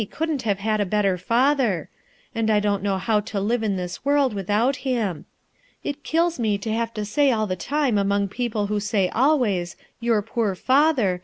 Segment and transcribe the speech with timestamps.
[0.09, 1.87] couldn't have had a better father;
[2.33, 5.25] and I don't know how to live in this world without him.
[5.83, 9.75] It kills me to have to stay all the time among people who gay always;
[9.99, 11.19] 'Your poor father!